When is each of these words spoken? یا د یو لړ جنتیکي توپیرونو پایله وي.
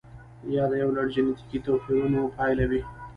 یا 0.55 0.63
د 0.71 0.73
یو 0.81 0.89
لړ 0.97 1.05
جنتیکي 1.15 1.59
توپیرونو 1.65 2.21
پایله 2.37 2.65
وي. 2.71 2.81